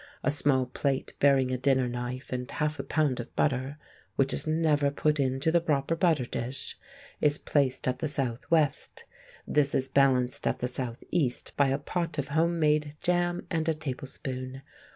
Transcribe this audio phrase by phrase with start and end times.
[0.23, 3.77] A small plate bearing a dinner knife and half a pound of butter
[4.15, 6.75] (which is never put into the proper butter dish)
[7.21, 9.03] is placed at the South West;
[9.45, 13.69] this is balanced at the South East by a pot of home made jam and
[13.69, 14.63] a tablespoon.